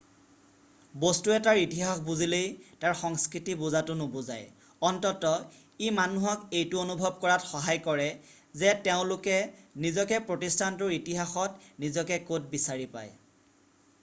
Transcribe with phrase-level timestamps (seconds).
[1.01, 2.45] বস্তু এটাৰ ইতিহাস বুজিলেই
[2.85, 4.47] তাৰ সংস্কৃতি বুজাটো নুবুজায়
[4.89, 8.07] অন্ততঃ ই মানুহক এইটো অনুভৱ কৰাত সহায় কৰে
[8.63, 9.37] যে তেওঁলোকে
[9.87, 13.13] নিজকে প্ৰতিষ্ঠানটোৰ ইতিহাসত নিজকে ক'ত বিচাৰি পায়